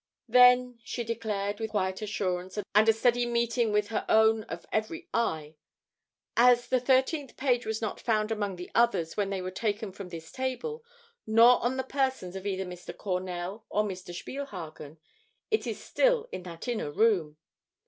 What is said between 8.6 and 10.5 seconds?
others when they were taken from this